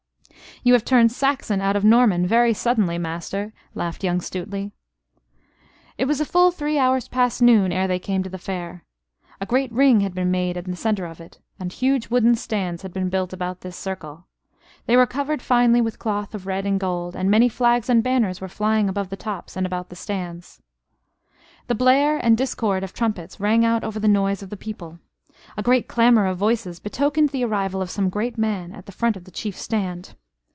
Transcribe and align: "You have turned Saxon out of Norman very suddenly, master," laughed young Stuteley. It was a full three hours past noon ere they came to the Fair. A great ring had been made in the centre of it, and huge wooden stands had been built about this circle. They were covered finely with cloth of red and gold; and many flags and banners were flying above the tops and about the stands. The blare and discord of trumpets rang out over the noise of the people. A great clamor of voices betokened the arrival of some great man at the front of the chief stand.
"You 0.63 0.73
have 0.73 0.85
turned 0.85 1.11
Saxon 1.11 1.59
out 1.59 1.75
of 1.75 1.83
Norman 1.83 2.27
very 2.27 2.53
suddenly, 2.53 2.99
master," 2.99 3.51
laughed 3.73 4.03
young 4.03 4.19
Stuteley. 4.19 4.71
It 5.97 6.05
was 6.05 6.21
a 6.21 6.25
full 6.25 6.51
three 6.51 6.77
hours 6.77 7.07
past 7.07 7.41
noon 7.41 7.71
ere 7.71 7.87
they 7.87 7.97
came 7.97 8.21
to 8.21 8.29
the 8.29 8.37
Fair. 8.37 8.83
A 9.39 9.47
great 9.47 9.71
ring 9.71 10.01
had 10.01 10.13
been 10.13 10.29
made 10.29 10.57
in 10.57 10.65
the 10.69 10.77
centre 10.77 11.07
of 11.07 11.19
it, 11.19 11.39
and 11.59 11.73
huge 11.73 12.09
wooden 12.11 12.35
stands 12.35 12.83
had 12.83 12.93
been 12.93 13.09
built 13.09 13.33
about 13.33 13.61
this 13.61 13.75
circle. 13.75 14.25
They 14.85 14.95
were 14.95 15.07
covered 15.07 15.41
finely 15.41 15.81
with 15.81 15.97
cloth 15.97 16.35
of 16.35 16.45
red 16.45 16.67
and 16.67 16.79
gold; 16.79 17.15
and 17.15 17.31
many 17.31 17.49
flags 17.49 17.89
and 17.89 18.03
banners 18.03 18.39
were 18.39 18.47
flying 18.47 18.87
above 18.87 19.09
the 19.09 19.17
tops 19.17 19.57
and 19.57 19.65
about 19.65 19.89
the 19.89 19.95
stands. 19.95 20.61
The 21.67 21.75
blare 21.75 22.19
and 22.19 22.37
discord 22.37 22.83
of 22.83 22.93
trumpets 22.93 23.39
rang 23.39 23.65
out 23.65 23.83
over 23.83 23.99
the 23.99 24.07
noise 24.07 24.43
of 24.43 24.51
the 24.51 24.57
people. 24.57 24.99
A 25.57 25.63
great 25.63 25.87
clamor 25.87 26.27
of 26.27 26.37
voices 26.37 26.79
betokened 26.79 27.29
the 27.29 27.45
arrival 27.45 27.81
of 27.81 27.89
some 27.89 28.09
great 28.09 28.37
man 28.37 28.73
at 28.73 28.85
the 28.85 28.91
front 28.91 29.17
of 29.17 29.23
the 29.23 29.31
chief 29.31 29.57
stand. 29.57 30.13